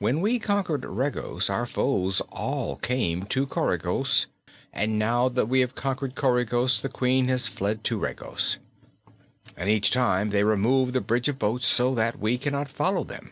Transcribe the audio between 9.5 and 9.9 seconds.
And